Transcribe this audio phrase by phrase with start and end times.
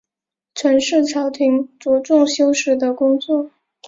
[0.55, 3.51] 陈氏朝廷着重修史的工作。